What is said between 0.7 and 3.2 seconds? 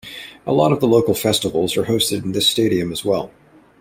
of the local festivals are hosted in this stadium as